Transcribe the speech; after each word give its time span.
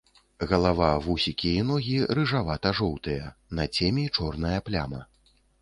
Галава, 0.51 0.87
вусікі 1.07 1.51
і 1.57 1.65
ногі 1.71 1.99
рыжавата-жоўтыя, 2.19 3.29
на 3.61 3.69
цемі 3.75 4.09
чорная 4.15 4.57
пляма. 4.73 5.07